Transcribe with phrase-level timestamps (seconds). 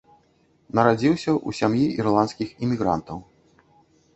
[0.77, 3.17] Нарадзіўся ў сям'і ірландскіх імігрантаў.